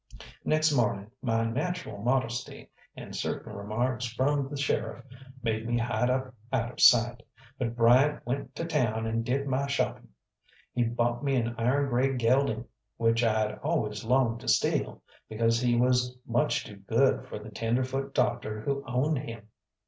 [0.43, 5.05] Next morning my natural modesty, and certain remarks from the sheriff,
[5.43, 7.21] made me hide up out of sight,
[7.59, 10.07] but Bryant went to town and did my shopping.
[10.73, 12.65] He bought me an iron grey gelding,
[12.97, 18.15] which I'd always longed to steal, because he was much too good for the tenderfoot
[18.15, 19.49] doctor who owned him.